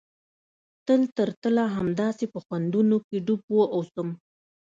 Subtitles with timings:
[0.85, 4.09] تل تر تله همداسې په خوندونو کښې ډوب واوسم.